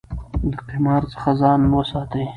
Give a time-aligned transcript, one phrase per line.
[0.49, 2.25] له قمار څخه ځان وساتئ.